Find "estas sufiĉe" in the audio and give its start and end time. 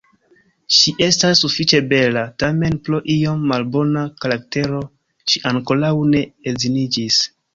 1.07-1.81